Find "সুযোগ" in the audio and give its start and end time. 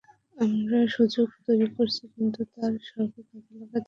0.87-1.27